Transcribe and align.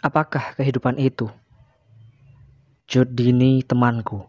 Apakah 0.00 0.56
kehidupan 0.56 0.96
itu? 0.96 1.28
Judini 2.88 3.60
temanku. 3.60 4.24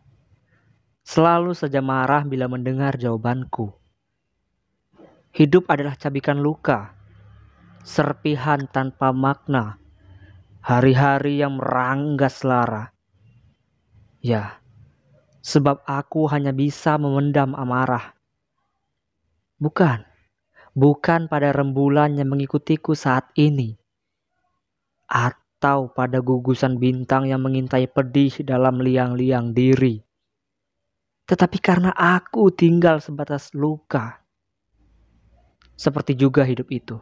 Selalu 1.07 1.55
saja 1.55 1.79
marah 1.79 2.27
bila 2.27 2.51
mendengar 2.51 2.99
jawabanku. 2.99 3.71
Hidup 5.31 5.71
adalah 5.71 5.95
cabikan 5.95 6.43
luka, 6.43 6.91
serpihan 7.87 8.67
tanpa 8.67 9.15
makna, 9.15 9.79
hari-hari 10.59 11.39
yang 11.39 11.55
meranggas 11.55 12.43
lara. 12.43 12.91
Ya, 14.19 14.59
sebab 15.39 15.87
aku 15.87 16.27
hanya 16.27 16.51
bisa 16.51 16.99
memendam 16.99 17.55
amarah. 17.55 18.11
Bukan, 19.55 20.03
bukan 20.75 21.31
pada 21.31 21.55
rembulan 21.55 22.13
yang 22.19 22.27
mengikutiku 22.27 22.91
saat 22.91 23.31
ini. 23.39 23.79
At 25.07 25.40
atau 25.61 25.93
pada 25.93 26.25
gugusan 26.25 26.81
bintang 26.81 27.29
yang 27.29 27.45
mengintai 27.45 27.85
pedih 27.85 28.33
dalam 28.41 28.81
liang-liang 28.81 29.53
diri. 29.53 30.01
Tetapi 31.29 31.61
karena 31.61 31.93
aku 31.93 32.49
tinggal 32.49 32.97
sebatas 32.97 33.53
luka, 33.53 34.25
seperti 35.77 36.17
juga 36.17 36.41
hidup 36.41 36.65
itu. 36.73 36.97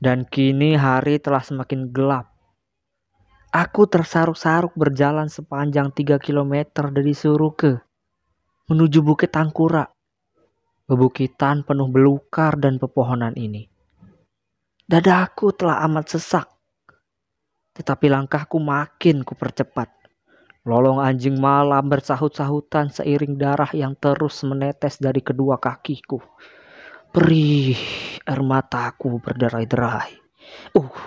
Dan 0.00 0.24
kini 0.24 0.80
hari 0.80 1.20
telah 1.20 1.44
semakin 1.44 1.92
gelap. 1.92 2.32
Aku 3.52 3.84
tersaruk-saruk 3.84 4.72
berjalan 4.72 5.28
sepanjang 5.28 5.92
tiga 5.92 6.16
kilometer 6.16 6.88
dari 6.88 7.12
Suruke 7.12 7.84
menuju 8.64 9.04
Bukit 9.04 9.28
Tangkura. 9.28 9.84
Bebukitan 10.88 11.68
penuh 11.68 11.92
belukar 11.92 12.56
dan 12.56 12.80
pepohonan 12.80 13.36
ini. 13.36 13.68
Dadaku 14.88 15.52
telah 15.52 15.84
amat 15.84 16.16
sesak 16.16 16.57
tetapi 17.78 18.10
langkahku 18.10 18.58
makin 18.58 19.22
kupercepat. 19.22 19.86
Lolong 20.66 20.98
anjing 20.98 21.38
malam 21.38 21.86
bersahut-sahutan 21.86 22.90
seiring 22.90 23.38
darah 23.38 23.70
yang 23.70 23.94
terus 23.94 24.42
menetes 24.42 24.98
dari 24.98 25.22
kedua 25.22 25.62
kakiku. 25.62 26.18
Perih, 27.14 27.78
air 28.26 28.42
mataku 28.42 29.22
berderai-derai. 29.22 30.12
Uh, 30.76 30.98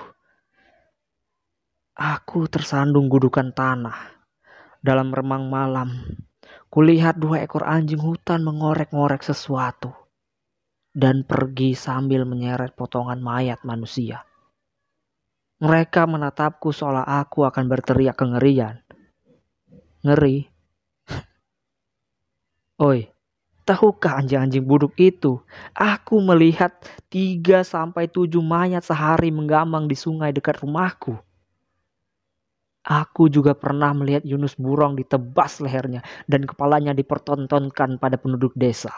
aku 1.93 2.47
tersandung 2.47 3.11
gudukan 3.11 3.51
tanah. 3.51 4.17
Dalam 4.81 5.13
remang 5.13 5.45
malam, 5.45 5.93
kulihat 6.73 7.21
dua 7.21 7.45
ekor 7.45 7.67
anjing 7.67 8.01
hutan 8.01 8.41
mengorek-ngorek 8.41 9.21
sesuatu 9.21 9.93
dan 10.89 11.21
pergi 11.21 11.77
sambil 11.77 12.25
menyeret 12.25 12.73
potongan 12.73 13.21
mayat 13.21 13.61
manusia. 13.61 14.25
Mereka 15.61 16.09
menatapku 16.09 16.73
seolah 16.73 17.05
aku 17.05 17.45
akan 17.45 17.69
berteriak 17.69 18.17
kengerian. 18.17 18.81
Ngeri. 20.01 20.49
Oi, 22.89 23.05
tahukah 23.61 24.17
anjing-anjing 24.17 24.65
buduk 24.65 24.97
itu? 24.97 25.37
Aku 25.77 26.17
melihat 26.17 26.73
3 27.13 27.61
sampai 27.61 28.09
7 28.09 28.41
mayat 28.41 28.81
sehari 28.81 29.29
menggamang 29.29 29.85
di 29.85 29.93
sungai 29.93 30.33
dekat 30.33 30.65
rumahku. 30.65 31.13
Aku 32.81 33.29
juga 33.29 33.53
pernah 33.53 33.93
melihat 33.93 34.25
Yunus 34.25 34.57
Burong 34.57 34.97
ditebas 34.97 35.61
lehernya 35.61 36.01
dan 36.25 36.49
kepalanya 36.49 36.97
dipertontonkan 36.97 38.01
pada 38.01 38.17
penduduk 38.17 38.57
desa. 38.57 38.89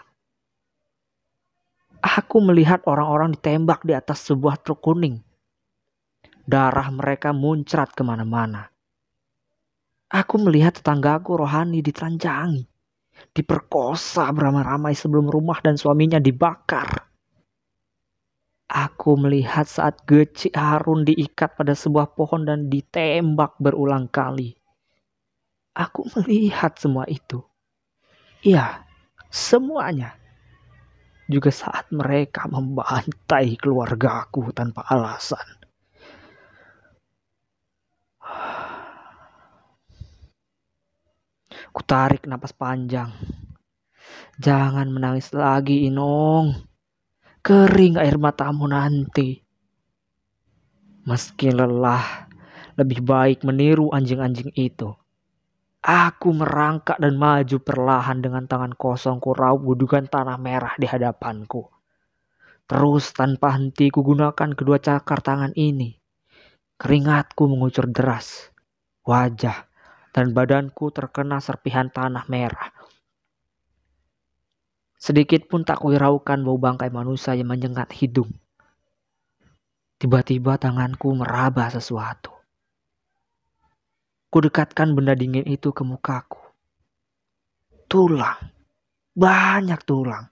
Aku 1.99 2.39
melihat 2.39 2.79
orang-orang 2.87 3.35
ditembak 3.35 3.83
di 3.83 3.91
atas 3.91 4.23
sebuah 4.31 4.63
truk 4.63 4.79
kuning 4.79 5.19
Darah 6.43 6.91
mereka 6.91 7.31
muncrat 7.31 7.95
ke 7.95 8.03
mana-mana. 8.03 8.67
Aku 10.11 10.37
melihat 10.43 10.75
tetanggaku 10.75 11.39
rohani 11.39 11.79
ditelanjangi, 11.79 12.67
diperkosa 13.31 14.27
beramai-ramai 14.29 14.93
sebelum 14.93 15.31
rumah 15.31 15.63
dan 15.63 15.79
suaminya 15.79 16.19
dibakar. 16.19 17.09
Aku 18.67 19.15
melihat 19.15 19.65
saat 19.65 20.03
Geci 20.03 20.51
Harun 20.51 21.07
diikat 21.07 21.55
pada 21.55 21.71
sebuah 21.73 22.11
pohon 22.11 22.43
dan 22.43 22.67
ditembak 22.67 23.55
berulang 23.63 24.11
kali. 24.11 24.53
Aku 25.73 26.05
melihat 26.19 26.75
semua 26.75 27.07
itu. 27.07 27.39
Iya, 28.43 28.83
semuanya. 29.31 30.19
Juga 31.31 31.49
saat 31.49 31.87
mereka 31.89 32.51
membantai 32.51 33.55
keluargaku 33.55 34.51
tanpa 34.51 34.83
alasan. 34.91 35.62
Kutarik 41.73 42.29
napas 42.29 42.53
panjang. 42.53 43.09
Jangan 44.37 44.93
menangis 44.93 45.33
lagi, 45.33 45.89
Inong. 45.89 46.53
Kering 47.41 47.97
air 47.97 48.21
matamu 48.21 48.69
nanti. 48.69 49.41
Meski 51.09 51.49
lelah, 51.49 52.29
lebih 52.77 53.01
baik 53.01 53.41
meniru 53.41 53.89
anjing-anjing 53.89 54.53
itu. 54.53 54.93
Aku 55.81 56.29
merangkak 56.37 57.01
dan 57.01 57.17
maju 57.17 57.57
perlahan 57.57 58.21
dengan 58.21 58.45
tangan 58.45 58.77
kosong 58.77 59.17
ku 59.17 59.33
raup 59.33 59.65
tanah 59.81 60.37
merah 60.37 60.77
di 60.77 60.85
hadapanku. 60.85 61.73
Terus 62.69 63.17
tanpa 63.17 63.57
henti 63.57 63.89
ku 63.89 64.05
gunakan 64.05 64.53
kedua 64.53 64.77
cakar 64.77 65.25
tangan 65.25 65.57
ini. 65.57 65.89
Keringatku 66.77 67.49
mengucur 67.49 67.89
deras. 67.89 68.53
Wajah 69.03 69.72
dan 70.13 70.31
badanku 70.31 70.93
terkena 70.93 71.41
serpihan 71.41 71.89
tanah 71.89 72.29
merah. 72.29 72.69
Sedikit 74.95 75.49
pun 75.51 75.67
tak 75.67 75.83
kuhiraukan 75.83 76.39
bau 76.47 76.55
bangkai 76.55 76.87
manusia 76.87 77.35
yang 77.35 77.51
menyengat 77.51 77.91
hidung. 77.91 78.31
Tiba-tiba 79.99 80.55
tanganku 80.55 81.11
meraba 81.11 81.67
sesuatu. 81.67 82.31
Kudekatkan 84.31 84.95
benda 84.95 85.11
dingin 85.11 85.43
itu 85.43 85.75
ke 85.75 85.83
mukaku. 85.83 86.39
Tulang. 87.91 88.39
Banyak 89.11 89.81
tulang. 89.83 90.31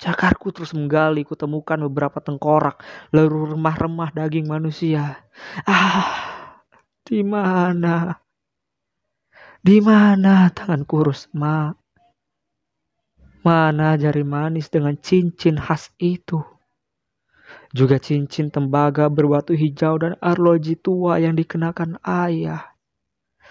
Cakarku 0.00 0.48
terus 0.52 0.72
menggali, 0.72 1.28
kutemukan 1.28 1.76
beberapa 1.88 2.24
tengkorak, 2.24 2.80
lalu 3.12 3.52
remah-remah 3.52 4.16
daging 4.16 4.48
manusia. 4.48 5.28
Ah, 5.68 6.64
di 7.04 7.20
mana? 7.20 8.16
Di 9.60 9.76
mana 9.84 10.48
tangan 10.48 10.88
kurus, 10.88 11.28
Ma? 11.36 11.68
Mana 13.44 13.92
jari 14.00 14.24
manis 14.24 14.72
dengan 14.72 14.96
cincin 14.96 15.60
khas 15.60 15.92
itu? 16.00 16.40
Juga 17.76 18.00
cincin 18.00 18.48
tembaga 18.48 19.12
berbatu 19.12 19.52
hijau 19.52 20.00
dan 20.00 20.16
arloji 20.24 20.80
tua 20.80 21.20
yang 21.20 21.36
dikenakan 21.36 22.00
ayah. 22.00 22.72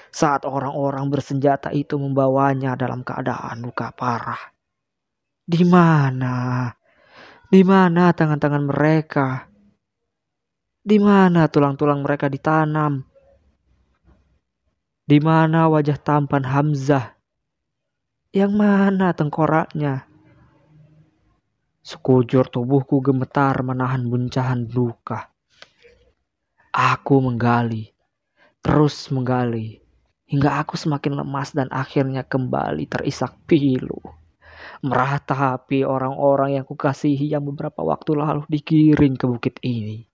Saat 0.09 0.49
orang-orang 0.49 1.13
bersenjata 1.13 1.69
itu 1.77 2.01
membawanya 2.01 2.73
dalam 2.73 3.05
keadaan 3.05 3.61
luka 3.61 3.93
parah. 3.93 4.49
Di 5.45 5.61
mana? 5.61 6.69
Di 7.45 7.61
mana 7.61 8.09
tangan-tangan 8.17 8.65
mereka? 8.65 9.45
Di 10.81 10.97
mana 10.97 11.45
tulang-tulang 11.45 12.01
mereka 12.01 12.33
ditanam? 12.33 13.08
Di 15.09 15.17
mana 15.17 15.65
wajah 15.65 15.97
tampan 15.97 16.45
Hamzah? 16.45 17.17
Yang 18.29 18.53
mana 18.53 19.09
tengkoraknya? 19.09 20.05
Sekujur 21.81 22.45
tubuhku 22.45 23.01
gemetar 23.01 23.57
menahan 23.65 24.05
buncahan 24.05 24.69
duka. 24.69 25.33
Aku 26.69 27.25
menggali, 27.25 27.89
terus 28.61 29.09
menggali, 29.09 29.81
hingga 30.29 30.61
aku 30.61 30.77
semakin 30.77 31.25
lemas 31.25 31.57
dan 31.57 31.73
akhirnya 31.73 32.21
kembali 32.21 32.85
terisak 32.85 33.33
pilu. 33.50 33.97
Meratapi 34.85 35.89
orang-orang 35.89 36.62
yang 36.62 36.65
kukasihi 36.69 37.33
yang 37.33 37.41
beberapa 37.50 37.81
waktu 37.81 38.13
lalu 38.13 38.45
dikiring 38.45 39.17
ke 39.17 39.25
bukit 39.25 39.57
ini. 39.65 40.05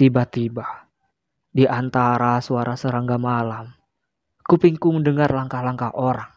Tiba-tiba, 0.00 0.89
di 1.50 1.66
antara 1.66 2.38
suara 2.38 2.78
serangga 2.78 3.18
malam, 3.18 3.74
kupingku 4.46 4.94
mendengar 4.94 5.34
langkah-langkah 5.34 5.90
orang. 5.98 6.30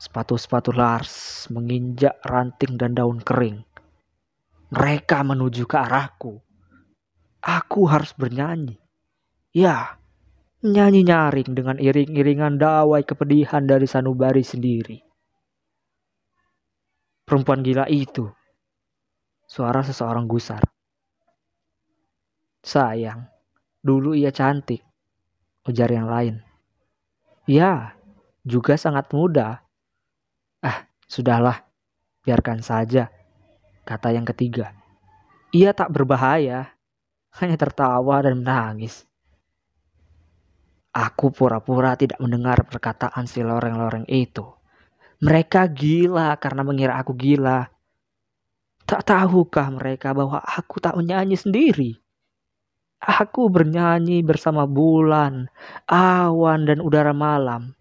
Sepatu-sepatu 0.00 0.72
Lars 0.72 1.44
menginjak 1.52 2.16
ranting 2.24 2.80
dan 2.80 2.96
daun 2.96 3.20
kering. 3.20 3.60
Mereka 4.72 5.20
menuju 5.20 5.68
ke 5.68 5.76
arahku. 5.76 6.40
Aku 7.44 7.84
harus 7.84 8.16
bernyanyi. 8.16 8.80
Ya, 9.52 10.00
nyanyi 10.64 11.04
nyaring 11.04 11.52
dengan 11.52 11.76
iring-iringan 11.76 12.56
dawai 12.56 13.04
kepedihan 13.04 13.68
dari 13.68 13.84
sanubari 13.84 14.40
sendiri. 14.40 15.04
Perempuan 17.28 17.60
gila 17.60 17.84
itu 17.92 18.24
suara 19.44 19.84
seseorang 19.84 20.24
gusar. 20.24 20.64
Sayang, 22.64 23.39
dulu 23.80 24.12
ia 24.16 24.32
cantik, 24.32 24.84
ujar 25.64 25.88
yang 25.92 26.08
lain. 26.08 26.40
Ya, 27.48 27.96
juga 28.44 28.76
sangat 28.76 29.10
muda. 29.12 29.64
Ah, 30.60 30.86
sudahlah, 31.08 31.64
biarkan 32.24 32.60
saja, 32.60 33.08
kata 33.84 34.12
yang 34.12 34.28
ketiga. 34.28 34.76
Ia 35.50 35.74
tak 35.74 35.90
berbahaya, 35.90 36.76
hanya 37.42 37.56
tertawa 37.58 38.22
dan 38.22 38.38
menangis. 38.38 39.06
Aku 40.90 41.30
pura-pura 41.30 41.94
tidak 41.94 42.18
mendengar 42.18 42.66
perkataan 42.66 43.30
si 43.30 43.46
loreng-loreng 43.46 44.10
itu. 44.10 44.42
Mereka 45.22 45.70
gila 45.70 46.34
karena 46.42 46.66
mengira 46.66 46.98
aku 46.98 47.14
gila. 47.14 47.70
Tak 48.88 49.06
tahukah 49.06 49.70
mereka 49.70 50.10
bahwa 50.10 50.42
aku 50.42 50.82
tak 50.82 50.98
menyanyi 50.98 51.38
sendiri? 51.38 51.99
Aku 53.00 53.48
bernyanyi 53.48 54.20
bersama 54.20 54.68
bulan, 54.68 55.48
awan, 55.88 56.68
dan 56.68 56.84
udara 56.84 57.16
malam. 57.16 57.72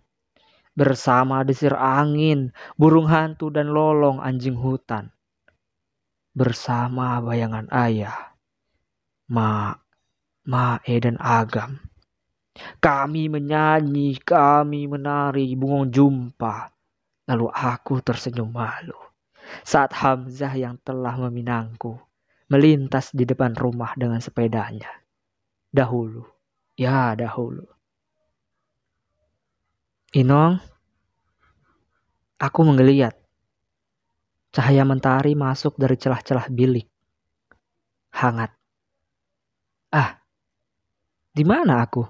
Bersama 0.71 1.44
desir 1.44 1.75
angin, 1.75 2.56
burung 2.80 3.12
hantu, 3.12 3.51
dan 3.51 3.75
lolong 3.75 4.24
anjing 4.24 4.56
hutan. 4.56 5.12
Bersama 6.31 7.19
bayangan 7.19 7.68
ayah, 7.68 8.31
Ma, 9.27 9.75
Mae, 10.48 10.95
dan 11.04 11.19
Agam. 11.19 11.83
Kami 12.80 13.27
menyanyi, 13.27 14.19
kami 14.24 14.88
menari, 14.88 15.51
bungong 15.56 15.92
jumpa 15.92 16.80
Lalu 17.30 17.45
aku 17.54 18.01
tersenyum 18.01 18.50
malu 18.50 18.98
saat 19.62 19.94
Hamzah 19.94 20.57
yang 20.57 20.81
telah 20.81 21.13
meminangku 21.13 21.94
melintas 22.50 23.13
di 23.13 23.21
depan 23.21 23.54
rumah 23.54 23.94
dengan 23.94 24.18
sepedanya. 24.18 24.89
Dahulu, 25.69 26.25
ya 26.74 27.13
dahulu. 27.13 27.66
Inong, 30.18 30.57
aku 32.42 32.60
menggeliat. 32.66 33.13
Cahaya 34.50 34.81
mentari 34.81 35.38
masuk 35.38 35.77
dari 35.77 35.94
celah-celah 35.94 36.50
bilik. 36.50 36.89
Hangat. 38.10 38.50
Ah, 39.94 40.18
di 41.30 41.45
mana 41.45 41.86
aku? 41.86 42.01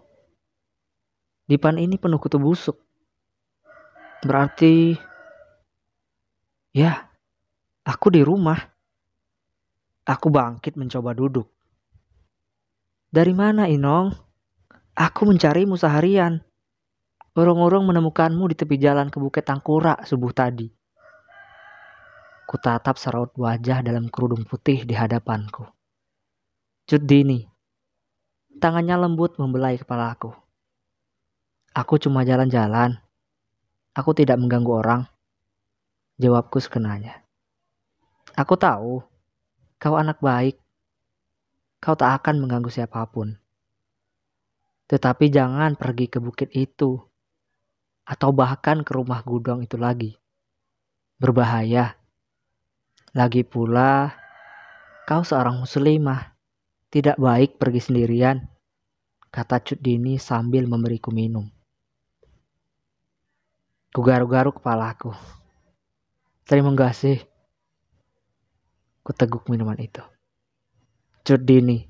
Dipan 1.44 1.76
ini 1.76 2.00
penuh 2.00 2.16
kutu 2.16 2.40
busuk. 2.40 2.80
Berarti 4.24 4.96
Ya, 6.70 7.10
aku 7.82 8.14
di 8.14 8.22
rumah. 8.22 8.62
Aku 10.06 10.30
bangkit 10.30 10.78
mencoba 10.78 11.18
duduk. 11.18 11.50
Dari 13.10 13.34
mana, 13.34 13.66
Inong? 13.66 14.14
Aku 14.94 15.26
mencarimu 15.26 15.74
seharian. 15.74 16.46
Urung-urung 17.34 17.90
menemukanmu 17.90 18.54
di 18.54 18.56
tepi 18.58 18.78
jalan 18.78 19.10
ke 19.10 19.18
Bukit 19.18 19.50
Tangkura 19.50 19.98
subuh 20.06 20.30
tadi. 20.30 20.70
Kutatap 22.46 23.02
seraut 23.02 23.34
wajah 23.34 23.82
dalam 23.82 24.14
kerudung 24.14 24.46
putih 24.46 24.86
di 24.86 24.94
hadapanku. 24.94 25.66
Cut 26.86 27.02
Dini. 27.02 27.50
Tangannya 28.62 29.10
lembut 29.10 29.42
membelai 29.42 29.82
kepalaku. 29.82 30.30
Aku 31.74 31.98
cuma 31.98 32.22
jalan-jalan. 32.22 32.94
Aku 33.98 34.14
tidak 34.14 34.38
mengganggu 34.38 34.86
orang. 34.86 35.02
Jawabku 36.22 36.62
sekenanya. 36.62 37.26
Aku 38.38 38.54
tahu, 38.54 39.02
kau 39.82 39.98
anak 39.98 40.22
baik. 40.22 40.62
Kau 41.80 41.96
tak 41.96 42.12
akan 42.24 42.44
mengganggu 42.44 42.68
siapa 42.68 43.08
pun. 43.08 43.40
Tetapi 44.92 45.32
jangan 45.32 45.80
pergi 45.80 46.12
ke 46.12 46.20
bukit 46.20 46.52
itu. 46.52 47.00
Atau 48.04 48.36
bahkan 48.36 48.84
ke 48.84 48.92
rumah 48.92 49.24
gudang 49.24 49.64
itu 49.64 49.80
lagi. 49.80 50.20
Berbahaya. 51.16 51.96
Lagi 53.16 53.48
pula, 53.48 54.12
kau 55.08 55.24
seorang 55.24 55.64
muslimah. 55.64 56.36
Tidak 56.90 57.16
baik 57.16 57.56
pergi 57.56 57.80
sendirian. 57.80 58.44
Kata 59.30 59.62
Cut 59.62 59.80
Dini 59.80 60.18
sambil 60.18 60.66
memberiku 60.66 61.14
minum. 61.14 61.46
Kugaru-garu 63.94 64.52
kepalaku. 64.58 65.14
Terima 66.50 66.74
kasih. 66.74 67.22
Kuteguk 69.06 69.46
minuman 69.54 69.78
itu. 69.78 70.02
Cut 71.24 71.44
Dini. 71.44 71.84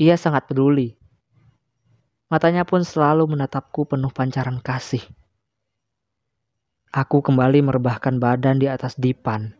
Ia 0.00 0.16
sangat 0.16 0.48
peduli. 0.48 0.96
Matanya 2.32 2.64
pun 2.64 2.80
selalu 2.80 3.36
menatapku 3.36 3.84
penuh 3.84 4.08
pancaran 4.08 4.56
kasih. 4.64 5.04
Aku 6.88 7.20
kembali 7.20 7.60
merebahkan 7.60 8.16
badan 8.16 8.56
di 8.56 8.68
atas 8.68 8.96
dipan. 8.96 9.52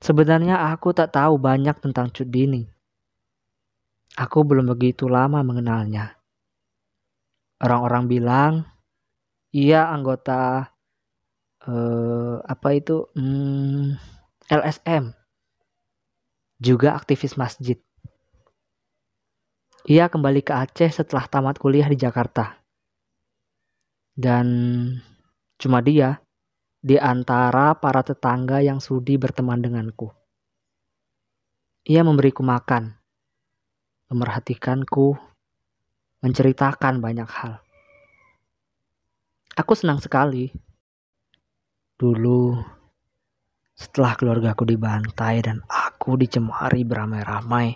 Sebenarnya 0.00 0.72
aku 0.72 0.92
tak 0.96 1.12
tahu 1.12 1.36
banyak 1.36 1.76
tentang 1.80 2.08
Cut 2.08 2.28
Dini. 2.28 2.64
Aku 4.16 4.44
belum 4.44 4.68
begitu 4.72 5.08
lama 5.08 5.44
mengenalnya. 5.44 6.16
Orang-orang 7.60 8.04
bilang 8.08 8.52
ia 9.52 9.88
anggota 9.92 10.72
uh, 11.68 12.36
apa 12.44 12.68
itu 12.76 13.08
hmm, 13.16 13.96
LSM 14.48 15.23
juga 16.58 16.94
aktivis 16.94 17.38
masjid. 17.38 17.78
Ia 19.84 20.08
kembali 20.08 20.40
ke 20.40 20.52
Aceh 20.52 21.04
setelah 21.04 21.28
tamat 21.28 21.60
kuliah 21.60 21.84
di 21.86 21.96
Jakarta. 22.00 22.56
Dan 24.14 24.46
cuma 25.60 25.84
dia 25.84 26.22
di 26.80 26.96
antara 26.96 27.76
para 27.76 28.00
tetangga 28.00 28.64
yang 28.64 28.80
sudi 28.80 29.20
berteman 29.20 29.60
denganku. 29.60 30.08
Ia 31.84 32.00
memberiku 32.00 32.40
makan, 32.40 32.96
memerhatikanku, 34.08 35.20
menceritakan 36.24 37.04
banyak 37.04 37.28
hal. 37.28 37.60
Aku 39.54 39.76
senang 39.76 40.00
sekali 40.00 40.48
Dulu, 41.94 42.58
setelah 43.78 44.18
keluargaku 44.18 44.66
dibantai 44.66 45.46
dan 45.46 45.62
aku 45.94 46.18
dicemari 46.18 46.82
beramai-ramai, 46.82 47.70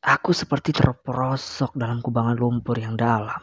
aku 0.00 0.32
seperti 0.32 0.72
terperosok 0.72 1.76
dalam 1.76 2.00
kubangan 2.00 2.40
lumpur 2.40 2.80
yang 2.80 2.96
dalam. 2.96 3.36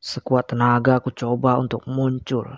Sekuat 0.00 0.56
tenaga 0.56 1.04
aku 1.04 1.12
coba 1.12 1.60
untuk 1.60 1.84
muncul, 1.84 2.48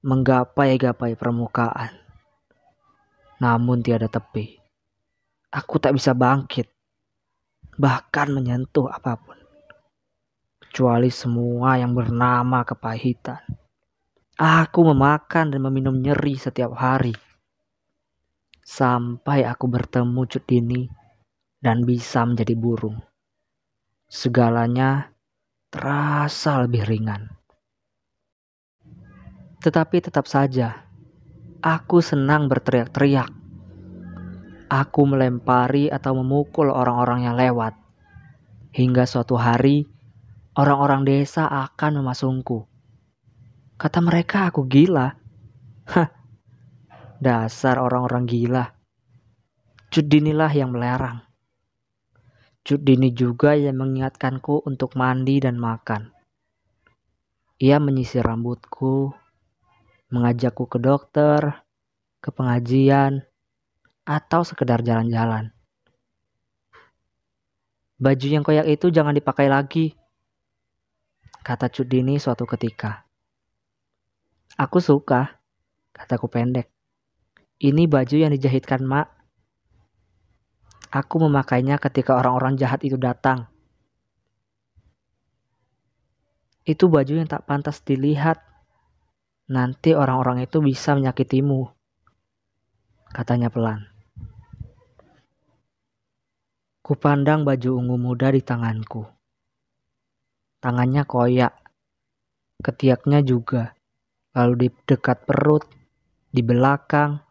menggapai-gapai 0.00 1.12
permukaan. 1.12 1.92
Namun 3.36 3.84
tiada 3.84 4.08
tepi. 4.08 4.56
Aku 5.52 5.76
tak 5.76 5.92
bisa 6.00 6.16
bangkit, 6.16 6.72
bahkan 7.76 8.32
menyentuh 8.32 8.88
apa 8.88 9.20
pun. 9.20 9.36
Kecuali 10.64 11.12
semua 11.12 11.76
yang 11.76 11.92
bernama 11.92 12.64
kepahitan. 12.64 13.44
Aku 14.40 14.88
memakan 14.88 15.52
dan 15.52 15.60
meminum 15.60 16.00
nyeri 16.00 16.36
setiap 16.36 16.72
hari. 16.76 17.27
Sampai 18.68 19.48
aku 19.48 19.64
bertemu 19.64 20.28
Cut 20.28 20.44
Dini 20.44 20.84
dan 21.56 21.88
bisa 21.88 22.28
menjadi 22.28 22.52
burung. 22.52 23.00
Segalanya 24.12 25.08
terasa 25.72 26.68
lebih 26.68 26.84
ringan. 26.84 27.32
Tetapi 29.64 30.04
tetap 30.04 30.28
saja, 30.28 30.84
aku 31.64 32.04
senang 32.04 32.52
berteriak-teriak. 32.52 33.32
Aku 34.68 35.08
melempari 35.08 35.88
atau 35.88 36.12
memukul 36.20 36.68
orang-orang 36.68 37.24
yang 37.24 37.40
lewat. 37.40 37.72
Hingga 38.76 39.08
suatu 39.08 39.40
hari, 39.40 39.88
orang-orang 40.60 41.08
desa 41.08 41.48
akan 41.48 42.04
memasungku 42.04 42.68
Kata 43.78 44.02
mereka 44.02 44.50
aku 44.50 44.66
gila. 44.66 45.14
Hah, 45.94 46.10
dasar 47.18 47.82
orang-orang 47.82 48.30
gila. 48.30 48.64
Cudinilah 49.90 50.52
yang 50.54 50.70
melarang. 50.70 51.26
Cudini 52.62 53.10
juga 53.10 53.58
yang 53.58 53.80
mengingatkanku 53.80 54.62
untuk 54.62 54.94
mandi 54.94 55.42
dan 55.42 55.58
makan. 55.58 56.14
Ia 57.58 57.82
menyisir 57.82 58.22
rambutku, 58.22 59.10
mengajakku 60.14 60.70
ke 60.70 60.78
dokter, 60.78 61.66
ke 62.22 62.30
pengajian, 62.30 63.26
atau 64.06 64.46
sekedar 64.46 64.86
jalan-jalan. 64.86 65.50
Baju 67.98 68.26
yang 68.30 68.46
koyak 68.46 68.70
itu 68.70 68.94
jangan 68.94 69.10
dipakai 69.10 69.50
lagi, 69.50 69.90
kata 71.42 71.66
Cudini 71.66 72.14
suatu 72.22 72.46
ketika. 72.46 73.02
Aku 74.54 74.78
suka, 74.78 75.42
kataku 75.90 76.30
pendek. 76.30 76.77
Ini 77.58 77.90
baju 77.90 78.14
yang 78.14 78.30
dijahitkan 78.30 78.86
mak. 78.86 79.10
Aku 80.94 81.18
memakainya 81.18 81.82
ketika 81.82 82.14
orang-orang 82.14 82.54
jahat 82.54 82.86
itu 82.86 82.94
datang. 82.94 83.50
Itu 86.62 86.86
baju 86.86 87.18
yang 87.18 87.26
tak 87.26 87.50
pantas 87.50 87.82
dilihat. 87.82 88.38
Nanti 89.50 89.90
orang-orang 89.90 90.46
itu 90.46 90.62
bisa 90.62 90.94
menyakitimu. 90.94 91.66
Katanya 93.10 93.50
pelan. 93.50 93.90
Kupandang 96.86 97.42
baju 97.42 97.70
ungu 97.74 97.98
muda 97.98 98.30
di 98.30 98.38
tanganku. 98.38 99.02
Tangannya 100.62 101.02
koyak. 101.10 101.58
Ketiaknya 102.62 103.18
juga. 103.26 103.74
Lalu 104.38 104.54
di 104.62 104.68
dekat 104.86 105.26
perut, 105.26 105.66
di 106.30 106.44
belakang, 106.46 107.27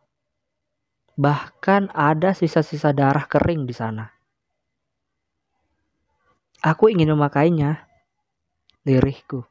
Bahkan 1.17 1.97
ada 1.97 2.37
sisa-sisa 2.37 2.93
darah 2.93 3.25
kering 3.25 3.65
di 3.65 3.73
sana. 3.73 4.05
Aku 6.61 6.93
ingin 6.93 7.09
memakainya. 7.17 7.89
Lirihku. 8.85 9.41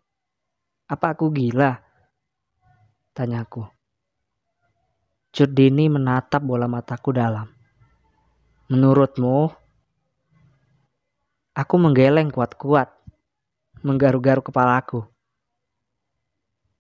Apa 0.87 1.19
aku 1.19 1.35
gila? 1.35 1.75
Tanyaku. 3.11 3.67
Cudini 5.35 5.91
menatap 5.91 6.39
bola 6.47 6.71
mataku 6.71 7.11
dalam. 7.11 7.51
Menurutmu, 8.71 9.51
aku 11.51 11.75
menggeleng 11.83 12.31
kuat-kuat, 12.31 12.95
menggaru-garu 13.83 14.39
kepalaku. 14.39 15.03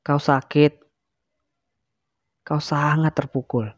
Kau 0.06 0.22
sakit. 0.22 0.78
Kau 2.46 2.62
sangat 2.62 3.10
terpukul 3.18 3.74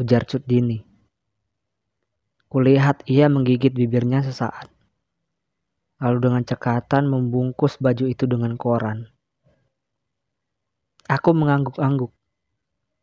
ujar 0.00 0.24
Cut 0.24 0.44
Dini. 0.48 0.80
Kulihat 2.48 3.08
ia 3.08 3.32
menggigit 3.32 3.72
bibirnya 3.72 4.20
sesaat. 4.20 4.68
Lalu 6.00 6.18
dengan 6.20 6.42
cekatan 6.44 7.08
membungkus 7.08 7.80
baju 7.80 8.04
itu 8.08 8.28
dengan 8.28 8.56
koran. 8.60 9.08
Aku 11.08 11.32
mengangguk-angguk. 11.32 12.12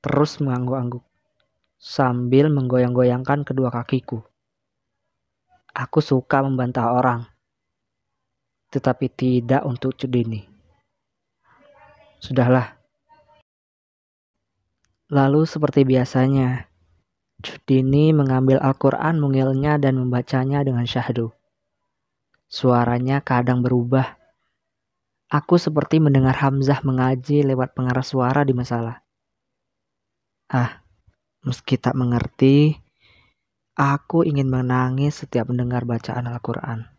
Terus 0.06 0.38
mengangguk-angguk. 0.38 1.02
Sambil 1.82 2.54
menggoyang-goyangkan 2.54 3.48
kedua 3.48 3.74
kakiku. 3.74 4.22
Aku 5.74 6.00
suka 6.04 6.46
membantah 6.46 6.94
orang. 6.94 7.26
Tetapi 8.70 9.10
tidak 9.10 9.66
untuk 9.66 9.98
Cudini. 9.98 10.46
Sudahlah. 12.22 12.78
Lalu 15.10 15.42
seperti 15.50 15.90
biasanya, 15.90 16.69
Judini 17.40 18.12
mengambil 18.12 18.60
Al-Quran 18.60 19.16
mungilnya 19.16 19.80
dan 19.80 19.96
membacanya 19.96 20.60
dengan 20.60 20.84
syahdu. 20.84 21.32
Suaranya 22.52 23.24
kadang 23.24 23.64
berubah. 23.64 24.20
Aku 25.32 25.56
seperti 25.56 26.04
mendengar 26.04 26.36
Hamzah 26.36 26.84
mengaji 26.84 27.48
lewat 27.48 27.78
pengeras 27.78 28.12
suara 28.12 28.44
di 28.44 28.52
masalah. 28.52 29.00
Ah, 30.52 30.82
meski 31.46 31.78
tak 31.78 31.96
mengerti, 31.96 32.76
aku 33.78 34.26
ingin 34.28 34.50
menangis 34.50 35.22
setiap 35.22 35.48
mendengar 35.48 35.86
bacaan 35.86 36.28
Al-Quran. 36.28 36.90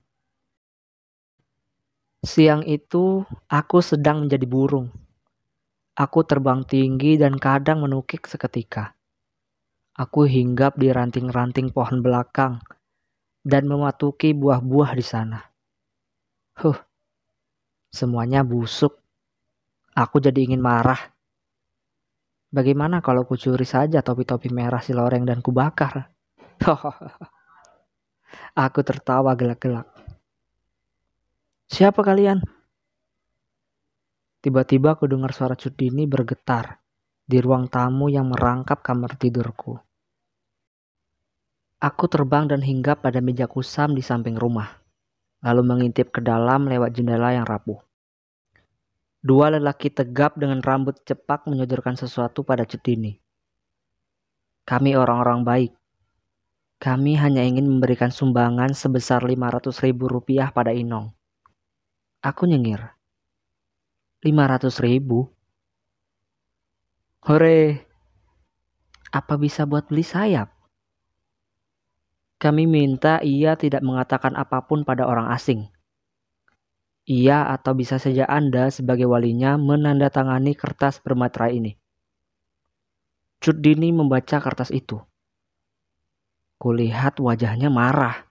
Siang 2.24 2.64
itu, 2.64 3.26
aku 3.50 3.82
sedang 3.84 4.24
menjadi 4.24 4.46
burung. 4.48 4.88
Aku 5.98 6.24
terbang 6.24 6.64
tinggi 6.64 7.20
dan 7.20 7.36
kadang 7.36 7.84
menukik 7.84 8.24
seketika. 8.24 8.99
Aku 10.00 10.24
hinggap 10.24 10.80
di 10.80 10.88
ranting-ranting 10.88 11.76
pohon 11.76 12.00
belakang 12.00 12.56
dan 13.44 13.68
mematuki 13.68 14.32
buah-buah 14.32 14.96
di 14.96 15.04
sana. 15.04 15.44
Huh, 16.56 16.80
semuanya 17.92 18.40
busuk. 18.40 18.96
Aku 19.92 20.16
jadi 20.24 20.48
ingin 20.48 20.64
marah. 20.64 21.12
Bagaimana 22.48 23.04
kalau 23.04 23.28
kucuri 23.28 23.68
saja 23.68 24.00
topi-topi 24.00 24.48
merah 24.48 24.80
si 24.80 24.96
loreng 24.96 25.28
dan 25.28 25.44
kubakar? 25.44 26.08
Aku 28.64 28.80
tertawa 28.80 29.36
gelak-gelak. 29.36 29.84
Siapa 31.68 32.00
kalian? 32.00 32.40
Tiba-tiba 34.40 34.96
aku 34.96 35.04
dengar 35.04 35.36
suara 35.36 35.52
Cudini 35.52 36.08
bergetar 36.08 36.80
di 37.28 37.38
ruang 37.38 37.68
tamu 37.68 38.08
yang 38.08 38.32
merangkap 38.32 38.80
kamar 38.80 39.14
tidurku. 39.14 39.89
Aku 41.80 42.12
terbang 42.12 42.44
dan 42.44 42.60
hinggap 42.60 43.00
pada 43.00 43.24
meja 43.24 43.48
kusam 43.48 43.96
di 43.96 44.04
samping 44.04 44.36
rumah, 44.36 44.68
lalu 45.40 45.64
mengintip 45.64 46.12
ke 46.12 46.20
dalam 46.20 46.68
lewat 46.68 46.92
jendela 46.92 47.32
yang 47.32 47.48
rapuh. 47.48 47.80
Dua 49.24 49.48
lelaki 49.48 49.88
tegap 49.88 50.36
dengan 50.36 50.60
rambut 50.60 51.00
cepak 51.08 51.48
menyodorkan 51.48 51.96
sesuatu 51.96 52.44
pada 52.44 52.68
Cetini. 52.68 53.16
Kami 54.68 54.92
orang-orang 54.92 55.40
baik. 55.40 55.72
Kami 56.76 57.16
hanya 57.16 57.48
ingin 57.48 57.64
memberikan 57.64 58.12
sumbangan 58.12 58.76
sebesar 58.76 59.24
500 59.24 59.72
ribu 59.80 60.04
rupiah 60.04 60.52
pada 60.52 60.76
Inong. 60.76 61.08
Aku 62.20 62.44
nyengir. 62.44 62.92
500 64.20 64.84
ribu? 64.84 65.32
Hore! 67.24 67.88
Apa 69.16 69.40
bisa 69.40 69.64
buat 69.64 69.88
beli 69.88 70.04
sayap? 70.04 70.59
Kami 72.40 72.64
minta 72.64 73.20
ia 73.20 73.52
tidak 73.52 73.84
mengatakan 73.84 74.32
apa 74.32 74.64
pun 74.64 74.80
pada 74.80 75.04
orang 75.04 75.28
asing. 75.28 75.68
Ia 77.04 77.52
atau 77.52 77.76
bisa 77.76 78.00
saja 78.00 78.24
Anda 78.24 78.72
sebagai 78.72 79.04
walinya 79.04 79.60
menandatangani 79.60 80.56
kertas 80.56 81.04
bermaterai 81.04 81.60
ini. 81.60 81.76
Cudini 83.44 83.92
membaca 83.92 84.40
kertas 84.40 84.72
itu. 84.72 84.96
Kulihat 86.56 87.20
wajahnya 87.20 87.68
marah. 87.68 88.24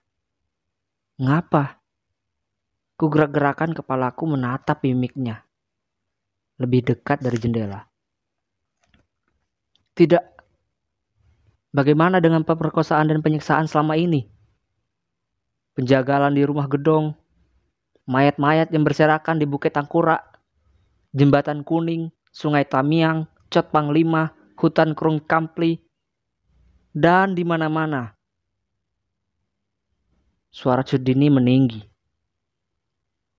Ngapa? 1.22 1.78
Kugerak-gerakan 2.98 3.78
kepalaku 3.78 4.26
menatap 4.26 4.82
mimiknya. 4.82 5.46
Lebih 6.58 6.94
dekat 6.94 7.22
dari 7.22 7.38
jendela. 7.38 7.86
Tidak, 9.94 10.29
Bagaimana 11.70 12.18
dengan 12.18 12.42
pemerkosaan 12.42 13.14
dan 13.14 13.22
penyiksaan 13.22 13.70
selama 13.70 13.94
ini? 13.94 14.26
Penjagalan 15.78 16.34
di 16.34 16.42
rumah 16.42 16.66
gedong, 16.66 17.14
mayat-mayat 18.10 18.74
yang 18.74 18.82
berserakan 18.82 19.38
di 19.38 19.46
Bukit 19.46 19.70
Tangkura, 19.78 20.18
Jembatan 21.14 21.62
Kuning, 21.62 22.10
Sungai 22.34 22.66
Tamiang, 22.66 23.30
Cot 23.54 23.70
Panglima, 23.70 24.34
Hutan 24.58 24.98
Krung 24.98 25.22
Kampli, 25.22 25.78
dan 26.90 27.38
di 27.38 27.46
mana-mana. 27.46 28.18
Suara 30.50 30.82
Cudini 30.82 31.30
meninggi. 31.30 31.86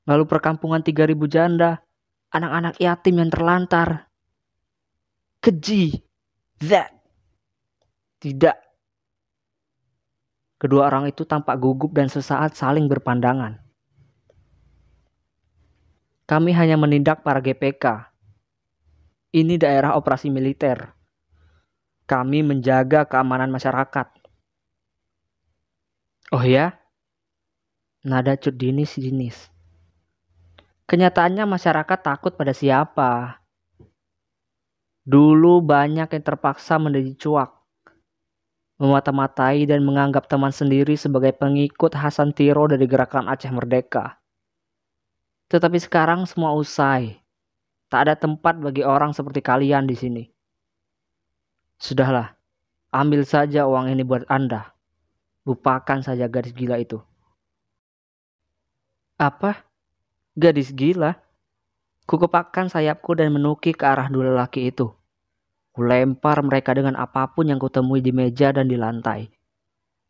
Lalu 0.08 0.24
perkampungan 0.24 0.80
3000 0.80 1.20
janda, 1.28 1.84
anak-anak 2.32 2.80
yatim 2.80 3.20
yang 3.20 3.28
terlantar. 3.28 4.08
Keji. 5.44 6.00
That 6.64 7.01
tidak. 8.22 8.62
Kedua 10.62 10.94
orang 10.94 11.10
itu 11.10 11.26
tampak 11.26 11.58
gugup 11.58 11.90
dan 11.98 12.06
sesaat 12.06 12.54
saling 12.54 12.86
berpandangan. 12.86 13.58
Kami 16.30 16.54
hanya 16.54 16.78
menindak 16.78 17.26
para 17.26 17.42
GPK. 17.42 18.08
Ini 19.34 19.58
daerah 19.58 19.98
operasi 19.98 20.30
militer. 20.30 20.94
Kami 22.06 22.46
menjaga 22.46 23.10
keamanan 23.10 23.50
masyarakat. 23.50 24.08
Oh 26.32 26.46
ya? 26.46 26.78
Nada 28.06 28.38
cut 28.38 28.54
dinis 28.54 28.96
dinis. 29.02 29.50
Kenyataannya 30.86 31.50
masyarakat 31.50 32.00
takut 32.00 32.38
pada 32.38 32.54
siapa? 32.54 33.42
Dulu 35.02 35.64
banyak 35.66 36.06
yang 36.06 36.24
terpaksa 36.24 36.78
menjadi 36.78 37.18
cuak 37.18 37.61
memata-matai 38.82 39.70
dan 39.70 39.86
menganggap 39.86 40.26
teman 40.26 40.50
sendiri 40.50 40.98
sebagai 40.98 41.38
pengikut 41.38 41.94
Hasan 41.94 42.34
Tiro 42.34 42.66
dari 42.66 42.90
gerakan 42.90 43.30
Aceh 43.30 43.54
Merdeka. 43.54 44.18
Tetapi 45.54 45.78
sekarang 45.78 46.26
semua 46.26 46.58
usai. 46.58 47.22
Tak 47.94 48.10
ada 48.10 48.16
tempat 48.18 48.58
bagi 48.58 48.82
orang 48.82 49.14
seperti 49.14 49.46
kalian 49.46 49.86
di 49.86 49.94
sini. 49.94 50.24
Sudahlah, 51.78 52.34
ambil 52.90 53.22
saja 53.22 53.70
uang 53.70 53.94
ini 53.94 54.02
buat 54.02 54.26
Anda. 54.26 54.74
Lupakan 55.46 56.02
saja 56.02 56.26
gadis 56.26 56.56
gila 56.58 56.82
itu. 56.82 56.98
Apa? 59.22 59.62
Gadis 60.34 60.74
gila? 60.74 61.22
Kukepakkan 62.10 62.72
sayapku 62.72 63.14
dan 63.14 63.30
menukik 63.30 63.78
ke 63.78 63.86
arah 63.86 64.10
dua 64.10 64.34
lelaki 64.34 64.74
itu. 64.74 64.90
Kulempar 65.72 66.44
mereka 66.44 66.76
dengan 66.76 67.00
apa 67.00 67.32
pun 67.32 67.48
yang 67.48 67.56
kutemui 67.56 68.04
di 68.04 68.12
meja 68.12 68.52
dan 68.52 68.68
di 68.68 68.76
lantai. 68.76 69.32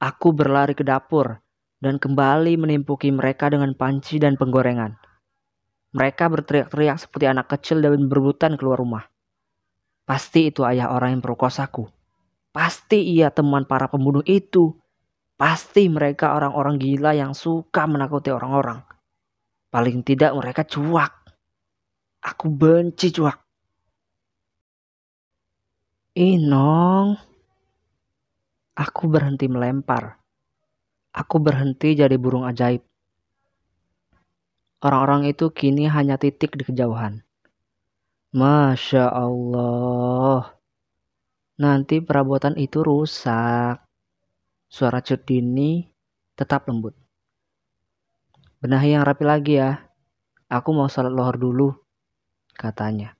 Aku 0.01 0.34
berlari 0.34 0.74
ke 0.74 0.82
dapur 0.82 1.38
dan 1.77 2.01
kembali 2.01 2.58
menimpuki 2.58 3.13
mereka 3.13 3.50
dengan 3.50 3.77
panci 3.77 4.18
dan 4.18 4.38
penggorengan. 4.38 4.98
Mereka 5.91 6.32
berteriak-teriak 6.32 6.98
seperti 7.03 7.25
anak 7.27 7.51
kecil 7.51 7.84
dan 7.84 8.10
berebutan 8.10 8.56
keluar 8.56 8.80
rumah. 8.80 9.06
Pasti 10.08 10.50
itu 10.53 10.63
ayah 10.63 10.94
orang 10.94 11.20
yang 11.20 11.24
perkosaku. 11.25 11.89
Pasti 12.53 13.01
ia 13.18 13.34
teman 13.34 13.68
para 13.68 13.91
pembunuh 13.91 14.24
itu. 14.24 14.77
Pasti 15.36 15.89
mereka 15.89 16.38
orang-orang 16.38 16.77
gila 16.77 17.18
yang 17.18 17.34
suka 17.34 17.89
menakuti 17.89 18.30
orang-orang. 18.30 18.82
Paling 19.74 20.06
tidak 20.06 20.32
mereka 20.38 20.62
cuak. 20.63 21.12
Aku 22.22 22.53
benci 22.53 23.10
cuak. 23.10 23.40
Inong. 26.12 27.15
Aku 28.75 29.08
berhenti 29.08 29.48
melempar. 29.48 30.20
Aku 31.15 31.39
berhenti 31.39 31.96
jadi 31.96 32.20
burung 32.20 32.44
ajaib. 32.44 32.84
Orang-orang 34.84 35.32
itu 35.32 35.48
kini 35.56 35.88
hanya 35.88 36.20
titik 36.20 36.60
di 36.60 36.68
kejauhan. 36.68 37.24
Masya 38.36 39.08
Allah. 39.08 40.51
Nanti 41.56 42.03
perabotan 42.03 42.60
itu 42.60 42.84
rusak. 42.84 43.80
Suara 44.68 45.00
cut 45.00 45.24
dini 45.24 45.88
tetap 46.36 46.68
lembut. 46.68 46.91
Benahi 48.60 49.00
yang 49.00 49.08
rapi 49.08 49.24
lagi 49.24 49.63
ya. 49.63 49.80
Aku 50.51 50.75
mau 50.75 50.91
salat 50.91 51.15
lohor 51.15 51.39
dulu, 51.39 51.72
katanya. 52.51 53.15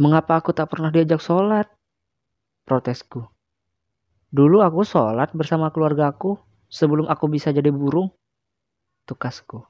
Mengapa 0.00 0.40
aku 0.40 0.56
tak 0.56 0.72
pernah 0.72 0.88
diajak 0.88 1.20
sholat? 1.20 1.68
Protesku. 2.64 3.28
Dulu 4.32 4.64
aku 4.64 4.80
sholat 4.88 5.28
bersama 5.36 5.68
keluargaku 5.68 6.40
sebelum 6.72 7.04
aku 7.12 7.28
bisa 7.28 7.52
jadi 7.52 7.68
burung. 7.68 8.08
Tukasku. 9.04 9.60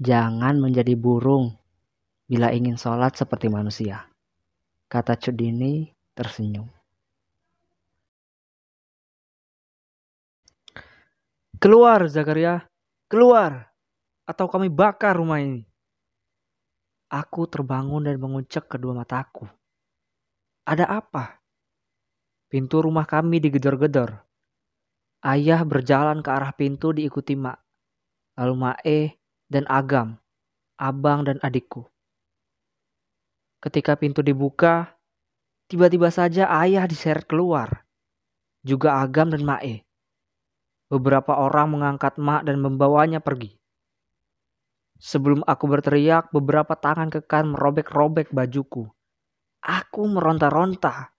Jangan 0.00 0.56
menjadi 0.56 0.96
burung 0.96 1.52
bila 2.24 2.48
ingin 2.56 2.80
sholat 2.80 3.12
seperti 3.20 3.52
manusia. 3.52 4.08
Kata 4.88 5.20
Cudini 5.20 5.92
tersenyum. 6.16 6.72
Keluar 11.60 12.08
Zakaria, 12.08 12.64
keluar. 13.12 13.68
Atau 14.24 14.48
kami 14.48 14.72
bakar 14.72 15.20
rumah 15.20 15.44
ini. 15.44 15.67
Aku 17.08 17.48
terbangun 17.48 18.04
dan 18.04 18.20
mengucek 18.20 18.68
kedua 18.68 18.92
mataku. 18.92 19.48
Ada 20.68 20.84
apa? 21.00 21.40
Pintu 22.52 22.84
rumah 22.84 23.08
kami 23.08 23.40
digedor-gedor. 23.40 24.12
Ayah 25.24 25.64
berjalan 25.64 26.20
ke 26.20 26.28
arah 26.28 26.52
pintu 26.52 26.92
diikuti 26.92 27.32
Mak. 27.32 27.56
Lalu 28.36 28.54
Mae 28.60 28.98
dan 29.48 29.64
Agam, 29.72 30.20
abang 30.76 31.24
dan 31.24 31.40
adikku. 31.40 31.88
Ketika 33.64 33.96
pintu 33.96 34.20
dibuka, 34.20 34.92
tiba-tiba 35.72 36.12
saja 36.12 36.52
ayah 36.60 36.84
diseret 36.84 37.24
keluar. 37.24 37.88
Juga 38.60 39.00
Agam 39.00 39.32
dan 39.32 39.48
Mae. 39.48 39.80
Beberapa 40.92 41.40
orang 41.40 41.72
mengangkat 41.72 42.20
Mak 42.20 42.44
dan 42.44 42.60
membawanya 42.60 43.24
pergi. 43.24 43.56
Sebelum 44.98 45.46
aku 45.46 45.70
berteriak, 45.70 46.34
beberapa 46.34 46.74
tangan 46.74 47.06
kekar 47.06 47.46
merobek-robek 47.46 48.34
bajuku. 48.34 48.90
Aku 49.62 50.02
meronta-ronta. 50.10 51.14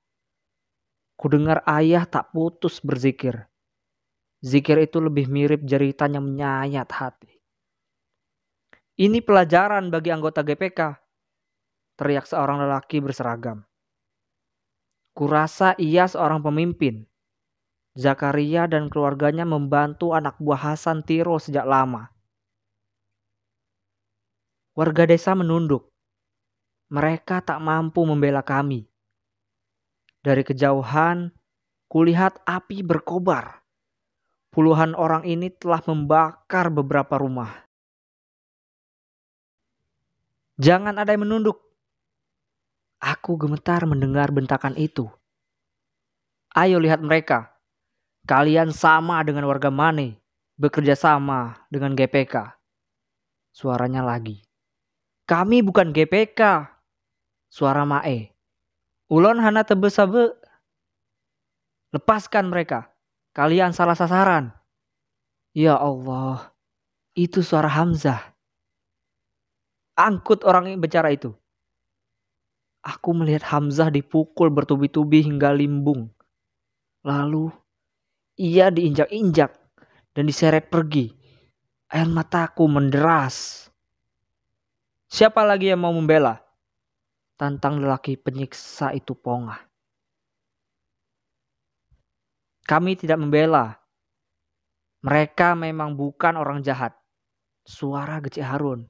Kudengar 1.16 1.64
ayah 1.68 2.04
tak 2.04 2.32
putus 2.36 2.84
berzikir. 2.84 3.48
Zikir 4.40 4.80
itu 4.84 5.04
lebih 5.04 5.28
mirip 5.28 5.64
jeritan 5.68 6.16
yang 6.16 6.24
menyayat 6.28 6.88
hati. 6.92 7.40
Ini 9.00 9.24
pelajaran 9.24 9.92
bagi 9.92 10.12
anggota 10.12 10.44
GPK. 10.44 10.96
Teriak 11.96 12.28
seorang 12.28 12.64
lelaki 12.64 13.00
berseragam. 13.00 13.64
Kurasa 15.16 15.76
ia 15.80 16.08
seorang 16.08 16.44
pemimpin. 16.44 17.04
Zakaria 17.96 18.68
dan 18.68 18.88
keluarganya 18.88 19.44
membantu 19.44 20.16
anak 20.16 20.40
buah 20.40 20.72
Hasan 20.76 21.04
Tiro 21.04 21.36
sejak 21.36 21.68
lama. 21.68 22.12
Warga 24.80 25.04
desa 25.04 25.36
menunduk. 25.36 25.92
Mereka 26.88 27.44
tak 27.44 27.60
mampu 27.60 28.00
membela 28.08 28.40
kami. 28.40 28.88
Dari 30.24 30.40
kejauhan, 30.40 31.36
kulihat 31.92 32.40
api 32.48 32.80
berkobar. 32.80 33.60
Puluhan 34.56 34.96
orang 34.96 35.28
ini 35.28 35.52
telah 35.52 35.84
membakar 35.84 36.72
beberapa 36.72 37.20
rumah. 37.20 37.68
Jangan 40.64 40.96
ada 40.96 41.12
yang 41.12 41.28
menunduk. 41.28 41.60
Aku 43.04 43.36
gemetar 43.36 43.84
mendengar 43.84 44.32
bentakan 44.32 44.80
itu. 44.80 45.12
Ayo 46.56 46.80
lihat 46.80 47.04
mereka. 47.04 47.52
Kalian 48.24 48.72
sama 48.72 49.20
dengan 49.28 49.44
warga 49.44 49.68
Mane, 49.68 50.24
bekerja 50.56 50.96
sama 50.96 51.68
dengan 51.68 52.00
GPK. 52.00 52.56
Suaranya 53.52 54.08
lagi. 54.08 54.49
Kami 55.30 55.62
bukan 55.62 55.94
GPK. 55.94 56.66
Suara 57.54 57.86
Mae. 57.86 58.34
Ulon 59.14 59.38
hana 59.38 59.62
tebe 59.62 59.94
sabe. 59.94 60.34
Lepaskan 61.94 62.50
mereka. 62.50 62.90
Kalian 63.38 63.70
salah 63.70 63.94
sasaran. 63.94 64.50
Ya 65.54 65.78
Allah. 65.78 66.50
Itu 67.14 67.46
suara 67.46 67.70
Hamzah. 67.70 68.34
Angkut 69.94 70.42
orang 70.50 70.74
yang 70.74 70.82
bicara 70.82 71.14
itu. 71.14 71.38
Aku 72.82 73.14
melihat 73.14 73.46
Hamzah 73.54 73.94
dipukul 73.94 74.50
bertubi-tubi 74.50 75.22
hingga 75.22 75.54
limbung. 75.54 76.10
Lalu 77.06 77.54
ia 78.34 78.74
diinjak-injak 78.74 79.54
dan 80.18 80.26
diseret 80.26 80.74
pergi. 80.74 81.14
Air 81.94 82.10
mataku 82.10 82.66
menderas. 82.66 83.69
Siapa 85.10 85.42
lagi 85.42 85.74
yang 85.74 85.82
mau 85.82 85.90
membela? 85.90 86.38
Tantang 87.34 87.82
lelaki 87.82 88.14
penyiksa 88.14 88.94
itu 88.94 89.18
pongah. 89.18 89.58
Kami 92.70 92.94
tidak 92.94 93.18
membela. 93.18 93.82
Mereka 95.02 95.58
memang 95.58 95.98
bukan 95.98 96.38
orang 96.38 96.62
jahat. 96.62 96.94
Suara 97.66 98.22
Geci 98.22 98.46
Harun. 98.46 98.86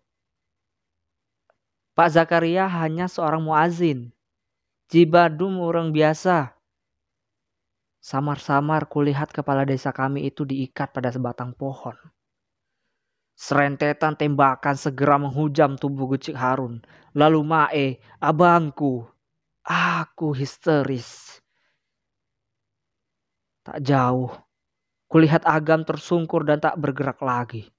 Pak 1.96 2.12
Zakaria 2.12 2.68
hanya 2.68 3.08
seorang 3.08 3.40
muazin. 3.40 4.12
Jibadum 4.92 5.64
orang 5.64 5.96
biasa. 5.96 6.52
Samar-samar 8.04 8.92
kulihat 8.92 9.32
kepala 9.32 9.64
desa 9.64 9.96
kami 9.96 10.28
itu 10.28 10.44
diikat 10.44 10.92
pada 10.92 11.16
sebatang 11.16 11.56
pohon. 11.56 11.96
Serentetan 13.40 14.20
tembakan 14.20 14.76
segera 14.76 15.16
menghujam 15.16 15.80
tubuh 15.80 16.12
Gucik 16.12 16.36
Harun. 16.36 16.84
Lalu 17.16 17.40
Mae, 17.48 17.88
abangku, 18.20 19.08
aku 19.64 20.36
histeris. 20.36 21.40
Tak 23.64 23.80
jauh, 23.80 24.36
kulihat 25.08 25.48
Agam 25.48 25.88
tersungkur 25.88 26.44
dan 26.44 26.60
tak 26.60 26.76
bergerak 26.84 27.24
lagi. 27.24 27.72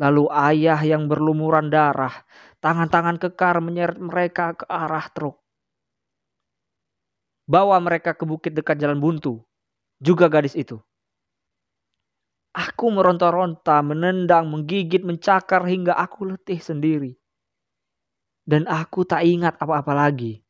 Lalu 0.00 0.24
ayah 0.32 0.80
yang 0.80 1.04
berlumuran 1.04 1.68
darah, 1.68 2.24
tangan-tangan 2.64 3.20
kekar 3.20 3.60
menyeret 3.60 4.00
mereka 4.00 4.56
ke 4.56 4.64
arah 4.72 5.04
truk. 5.12 5.36
Bawa 7.44 7.76
mereka 7.76 8.16
ke 8.16 8.24
bukit 8.24 8.56
dekat 8.56 8.80
jalan 8.80 8.96
buntu. 8.96 9.44
Juga 10.00 10.32
gadis 10.32 10.56
itu. 10.56 10.80
Aku 12.58 12.90
meronta-ronta, 12.90 13.78
menendang, 13.86 14.50
menggigit, 14.50 15.06
mencakar 15.06 15.62
hingga 15.62 15.94
aku 15.94 16.34
letih 16.34 16.58
sendiri. 16.58 17.14
Dan 18.42 18.66
aku 18.66 19.06
tak 19.06 19.22
ingat 19.22 19.54
apa-apa 19.62 19.94
lagi. 19.94 20.42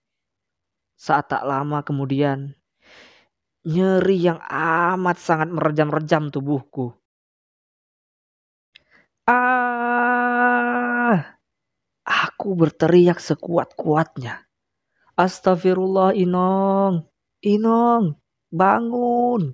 Saat 0.97 1.37
tak 1.37 1.45
lama 1.45 1.85
kemudian, 1.85 2.57
nyeri 3.69 4.25
yang 4.25 4.41
amat 4.49 5.21
sangat 5.21 5.53
merejam-rejam 5.53 6.33
tubuhku. 6.33 6.97
Ah! 9.29 11.37
Aku 12.09 12.57
berteriak 12.57 13.21
sekuat-kuatnya. 13.21 14.49
Astagfirullah 15.13 16.17
Inong. 16.17 17.05
Inong, 17.45 18.17
bangun. 18.49 19.53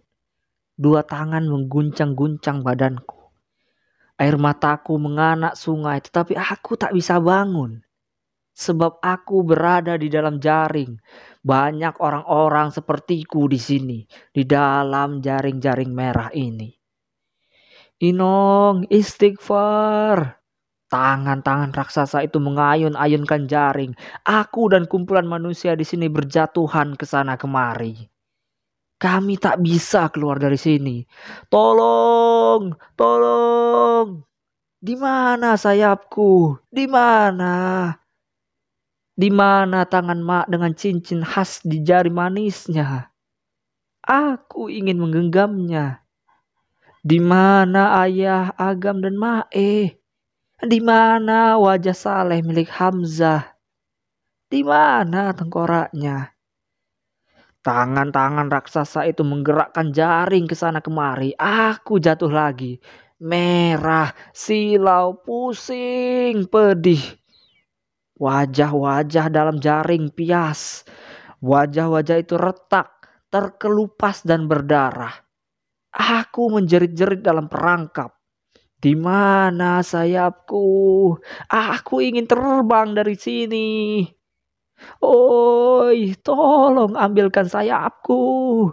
Dua 0.74 1.06
tangan 1.06 1.46
mengguncang-guncang 1.46 2.66
badanku. 2.66 3.30
Air 4.18 4.38
mataku 4.38 4.98
menganak 4.98 5.54
sungai 5.54 6.02
tetapi 6.02 6.34
aku 6.34 6.74
tak 6.74 6.90
bisa 6.94 7.22
bangun. 7.22 7.82
Sebab 8.54 9.02
aku 9.02 9.42
berada 9.42 9.98
di 9.98 10.06
dalam 10.06 10.38
jaring. 10.38 10.94
Banyak 11.42 11.98
orang-orang 11.98 12.70
sepertiku 12.70 13.50
di 13.50 13.58
sini, 13.58 13.98
di 14.30 14.46
dalam 14.46 15.18
jaring-jaring 15.18 15.90
merah 15.90 16.30
ini. 16.30 16.70
Inong, 18.02 18.86
istighfar. 18.90 20.38
Tangan-tangan 20.90 21.74
raksasa 21.74 22.22
itu 22.22 22.38
mengayun-ayunkan 22.38 23.50
jaring. 23.50 23.98
Aku 24.22 24.70
dan 24.70 24.86
kumpulan 24.86 25.26
manusia 25.26 25.74
di 25.74 25.82
sini 25.82 26.06
berjatuhan 26.06 26.94
ke 26.94 27.02
sana 27.02 27.34
kemari. 27.34 28.13
Kami 29.04 29.36
tak 29.36 29.60
bisa 29.60 30.08
keluar 30.08 30.40
dari 30.40 30.56
sini. 30.56 31.04
Tolong, 31.52 32.72
tolong. 32.96 34.24
Di 34.80 34.96
mana 34.96 35.60
sayapku? 35.60 36.56
Di 36.72 36.88
mana? 36.88 37.92
Di 39.12 39.28
mana 39.28 39.84
tangan 39.84 40.24
mak 40.24 40.48
dengan 40.48 40.72
cincin 40.72 41.20
khas 41.20 41.60
di 41.60 41.84
jari 41.84 42.08
manisnya? 42.08 43.12
Aku 44.04 44.72
ingin 44.72 44.96
menggenggamnya. 44.96 46.00
Di 47.04 47.20
mana 47.20 48.00
ayah 48.08 48.56
Agam 48.56 49.04
dan 49.04 49.20
Mae? 49.20 50.00
Di 50.64 50.80
mana 50.80 51.60
wajah 51.60 51.92
Saleh 51.92 52.40
milik 52.40 52.72
Hamzah? 52.72 53.52
Di 54.48 54.64
mana 54.64 55.36
tengkoraknya? 55.36 56.33
Tangan-tangan 57.64 58.52
raksasa 58.52 59.08
itu 59.08 59.24
menggerakkan 59.24 59.88
jaring 59.88 60.44
ke 60.44 60.52
sana 60.52 60.84
kemari. 60.84 61.32
Aku 61.40 61.96
jatuh 61.96 62.28
lagi. 62.28 62.76
Merah, 63.24 64.12
silau, 64.36 65.16
pusing, 65.24 66.44
pedih. 66.44 67.00
Wajah-wajah 68.20 69.32
dalam 69.32 69.64
jaring 69.64 70.12
pias. 70.12 70.84
Wajah-wajah 71.40 72.20
itu 72.20 72.36
retak, 72.36 73.08
terkelupas 73.32 74.20
dan 74.28 74.44
berdarah. 74.44 75.24
Aku 75.88 76.52
menjerit-jerit 76.52 77.24
dalam 77.24 77.48
perangkap. 77.48 78.12
Di 78.76 78.92
mana 78.92 79.80
sayapku? 79.80 81.16
Aku 81.48 82.04
ingin 82.04 82.28
terbang 82.28 82.92
dari 82.92 83.16
sini. 83.16 84.04
Oi, 85.04 86.16
tolong 86.24 86.96
ambilkan 86.96 87.50
sayapku. 87.50 88.68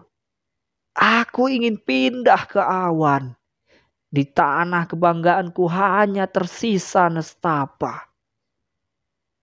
Aku 0.96 1.48
ingin 1.48 1.80
pindah 1.80 2.48
ke 2.48 2.60
awan. 2.60 3.36
Di 4.12 4.28
tanah 4.28 4.92
kebanggaanku 4.92 5.64
hanya 5.72 6.28
tersisa 6.28 7.08
nestapa. 7.08 8.12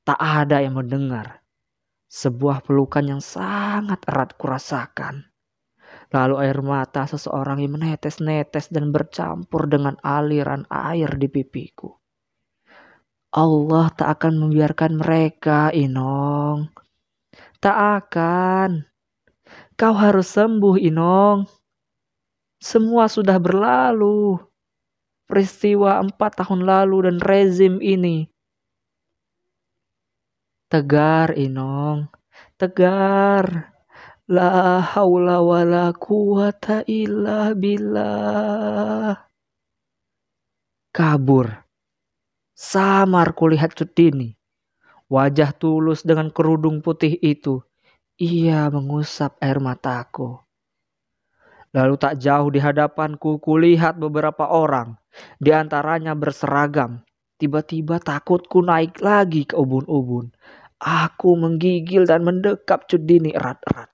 Tak 0.04 0.20
ada 0.20 0.60
yang 0.60 0.76
mendengar. 0.76 1.40
Sebuah 2.08 2.64
pelukan 2.64 3.04
yang 3.04 3.20
sangat 3.20 4.00
erat 4.08 4.36
kurasakan. 4.40 5.28
Lalu 6.08 6.34
air 6.40 6.64
mata 6.64 7.04
seseorang 7.04 7.60
yang 7.60 7.76
menetes-netes 7.76 8.72
dan 8.72 8.88
bercampur 8.88 9.68
dengan 9.68 10.00
aliran 10.00 10.64
air 10.72 11.12
di 11.20 11.28
pipiku. 11.28 11.97
Allah 13.28 13.92
tak 13.92 14.08
akan 14.18 14.48
membiarkan 14.48 15.00
mereka, 15.00 15.68
Inong. 15.76 16.72
Tak 17.60 17.76
akan. 17.76 18.88
Kau 19.76 19.94
harus 19.94 20.32
sembuh, 20.32 20.80
Inong. 20.80 21.44
Semua 22.58 23.06
sudah 23.06 23.36
berlalu. 23.36 24.40
Peristiwa 25.28 26.00
empat 26.00 26.40
tahun 26.40 26.64
lalu 26.64 27.04
dan 27.04 27.16
rezim 27.20 27.84
ini 27.84 28.24
Tegar 30.68 31.32
Inong, 31.32 32.12
tegar. 32.60 33.72
La 34.28 34.84
haula 34.84 35.40
wala 35.40 35.96
quwata 35.96 36.84
illa 36.84 37.56
billah. 37.56 39.16
Kabur. 40.92 41.67
Samar 42.58 43.38
kulihat 43.38 43.78
Cutini. 43.78 44.34
Wajah 45.06 45.54
tulus 45.54 46.02
dengan 46.02 46.34
kerudung 46.34 46.82
putih 46.82 47.14
itu. 47.22 47.62
Ia 48.18 48.66
mengusap 48.74 49.38
air 49.38 49.62
mataku. 49.62 50.42
Lalu 51.70 51.94
tak 52.02 52.18
jauh 52.18 52.50
di 52.50 52.58
hadapanku 52.58 53.38
kulihat 53.38 54.02
beberapa 54.02 54.50
orang. 54.50 54.98
Di 55.38 55.54
antaranya 55.54 56.18
berseragam. 56.18 57.06
Tiba-tiba 57.38 58.02
takutku 58.02 58.58
naik 58.58 58.98
lagi 58.98 59.46
ke 59.46 59.54
ubun-ubun. 59.54 60.34
Aku 60.82 61.38
menggigil 61.38 62.10
dan 62.10 62.26
mendekap 62.26 62.90
Cudini 62.90 63.38
erat-erat. 63.38 63.86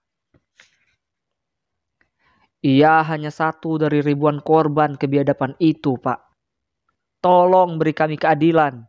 Ia 2.65 3.05
hanya 3.05 3.29
satu 3.29 3.77
dari 3.77 4.01
ribuan 4.01 4.41
korban 4.41 4.97
kebiadaban 4.97 5.53
itu, 5.61 6.01
Pak. 6.01 6.24
Tolong 7.25 7.81
beri 7.81 7.97
kami 7.97 8.21
keadilan. 8.21 8.85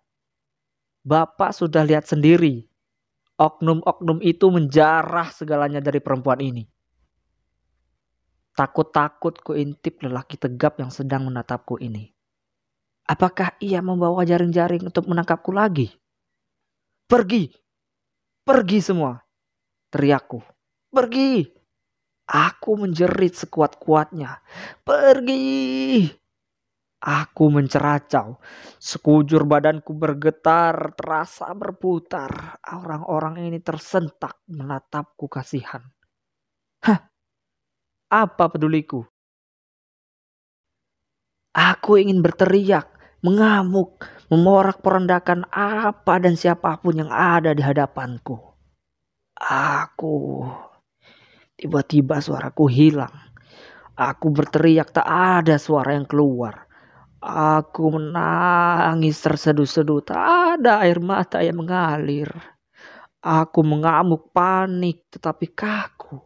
Bapak 1.07 1.55
sudah 1.55 1.87
lihat 1.87 2.03
sendiri. 2.03 2.67
Oknum-oknum 3.39 4.19
itu 4.19 4.51
menjarah 4.51 5.31
segalanya 5.31 5.79
dari 5.79 6.03
perempuan 6.03 6.43
ini. 6.43 6.67
Takut-takut 8.55 9.39
ku 9.39 9.55
intip 9.55 10.03
lelaki 10.03 10.35
tegap 10.35 10.79
yang 10.83 10.91
sedang 10.91 11.27
menatapku 11.31 11.79
ini. 11.79 12.11
Apakah 13.07 13.55
ia 13.63 13.79
membawa 13.79 14.27
jaring-jaring 14.27 14.83
untuk 14.83 15.07
menangkapku 15.07 15.51
lagi? 15.51 15.91
Pergi, 17.05 17.51
Pergi 18.45 18.77
semua. 18.77 19.17
Teriakku. 19.89 20.37
Pergi. 20.93 21.49
Aku 22.29 22.77
menjerit 22.77 23.33
sekuat-kuatnya. 23.33 24.37
Pergi. 24.85 26.05
Aku 27.01 27.51
menceracau. 27.51 28.39
Sekujur 28.79 29.43
badanku 29.43 29.93
bergetar, 29.93 30.95
terasa 30.95 31.51
berputar. 31.51 32.61
Orang-orang 32.65 33.45
ini 33.45 33.59
tersentak 33.59 34.41
menatapku 34.47 35.27
kasihan. 35.27 35.83
Hah? 36.85 36.99
Apa 38.09 38.49
peduliku? 38.49 39.05
Aku 41.55 41.95
ingin 41.95 42.19
berteriak, 42.19 42.89
mengamuk, 43.23 44.03
memorak-porandakan 44.27 45.47
apa 45.55 46.19
dan 46.19 46.35
siapa 46.35 46.75
pun 46.83 46.99
yang 46.99 47.11
ada 47.13 47.55
di 47.55 47.63
hadapanku. 47.63 48.35
Aku 49.39 50.43
tiba-tiba 51.55 52.19
suaraku 52.19 52.67
hilang. 52.67 53.13
Aku 53.95 54.27
berteriak 54.35 54.91
tak 54.91 55.07
ada 55.07 55.55
suara 55.55 55.95
yang 55.95 56.03
keluar. 56.03 56.64
Aku 57.25 57.89
menangis 57.89 59.17
terseduh-seduh, 59.17 60.05
tak 60.05 60.21
ada 60.61 60.85
air 60.85 61.01
mata 61.01 61.41
yang 61.41 61.57
mengalir. 61.57 62.29
Aku 63.25 63.65
mengamuk 63.65 64.29
panik 64.29 65.09
tetapi 65.09 65.49
kaku. 65.57 66.21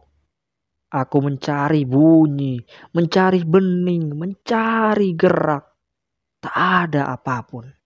Aku 0.92 1.16
mencari 1.24 1.88
bunyi, 1.88 2.60
mencari 2.92 3.40
bening, 3.48 4.12
mencari 4.12 5.16
gerak. 5.16 5.64
Tak 6.44 6.56
ada 6.56 7.08
apa 7.08 7.40
pun 7.48 7.80